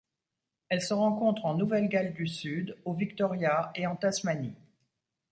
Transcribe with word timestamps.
Elle 0.69 0.81
se 0.81 0.95
rencontre 0.95 1.45
en 1.45 1.53
Nouvelle-Galles 1.53 2.15
du 2.15 2.25
Sud, 2.25 2.75
au 2.85 2.93
Victoria 2.95 3.71
et 3.75 3.85
en 3.85 3.95
Tasmanie. 3.95 4.55